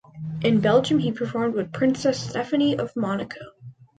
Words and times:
In 0.41 0.61
Belgium, 0.61 0.97
he 0.97 1.11
performed 1.11 1.53
with 1.53 1.71
Princess 1.71 2.19
Stephanie 2.19 2.75
of 2.79 2.91
Monaco. 2.95 3.51